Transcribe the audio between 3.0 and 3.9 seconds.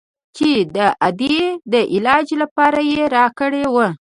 راکړى و.